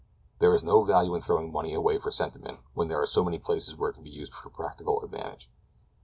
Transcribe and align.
There 0.39 0.55
is 0.55 0.63
no 0.63 0.81
value 0.83 1.13
in 1.13 1.21
throwing 1.21 1.51
money 1.51 1.75
away 1.75 1.99
for 1.99 2.09
sentiment 2.09 2.61
when 2.73 2.87
there 2.87 2.99
are 2.99 3.05
so 3.05 3.23
many 3.23 3.37
places 3.37 3.75
where 3.77 3.91
it 3.91 3.93
can 3.93 4.03
be 4.03 4.09
used 4.09 4.33
to 4.33 4.49
practical 4.49 4.99
advantage. 5.03 5.47